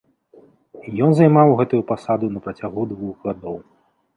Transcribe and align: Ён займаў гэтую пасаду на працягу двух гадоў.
Ён 1.07 1.11
займаў 1.19 1.53
гэтую 1.59 1.81
пасаду 1.91 2.31
на 2.33 2.39
працягу 2.47 2.81
двух 2.95 3.15
гадоў. 3.29 3.57